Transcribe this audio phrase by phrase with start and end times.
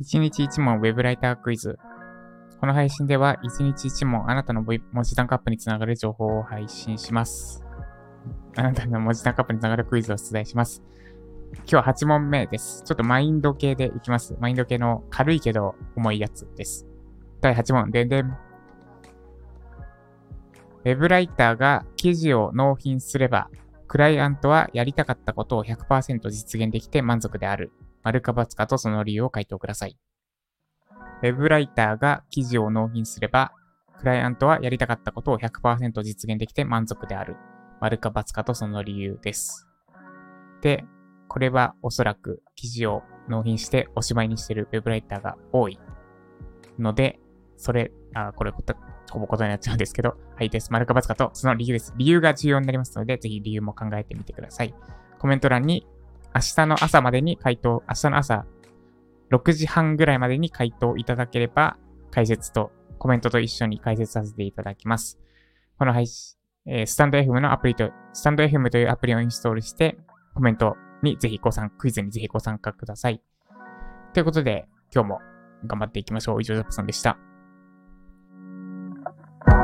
[0.00, 1.78] 1日1問ウェブライタークイズ。
[2.60, 7.64] この配信では1日1問あなたの文字単価アップにつながる情報を配信します。
[8.56, 10.82] あなたの文字単価アップにつながるクイズを出題します。
[11.54, 12.82] 今日は8問目です。
[12.84, 14.36] ちょっとマインド系でいきます。
[14.40, 16.86] マインド系の軽いけど重いやつです。
[17.40, 18.26] 第8問、でんでん。
[18.26, 23.48] ウェブライターが記事を納品すれば、
[23.88, 27.72] クライアントはやりたかったことを100%実現できて満足である。
[28.02, 29.98] 丸か×かとその理由を回答ください。
[31.22, 33.52] ウェブライターが記事を納品すれば、
[33.98, 37.36] クライアントはやりたかったことを100%実現できて満足である。
[37.80, 39.66] 丸か×かとその理由です。
[40.60, 40.84] で、
[41.28, 45.78] これはおそらく記事を納品しておしまいにしてるウェブライターが多い
[46.78, 47.20] ので、
[47.58, 48.52] それ、あ、これ
[49.10, 50.72] ほぼ答えになっちゃうんですけど、はいです。
[50.72, 51.92] 丸か×かとその理由です。
[51.98, 54.74] 理由が重要になりますので、ぜひ理由も考えてみてください。
[55.18, 55.86] コメント欄に
[56.34, 58.46] 明日の朝までに回答、明日の朝
[59.30, 61.76] 6時半ぐらいまでに回答いただければ、
[62.10, 65.18] 解説とコメントと一緒に解説させていただきます。
[65.78, 69.98] この配信、えー、スタンド FM のアプリと、スタンド FM というアプリをインストールして、
[70.34, 73.22] コメントにぜひご参加、クイズにぜひご参加ください。
[74.14, 75.20] ということで、今日も
[75.66, 76.40] 頑張っていきましょう。
[76.40, 77.18] 以上、ジャップさんでした。
[79.08, 79.57] Thank you.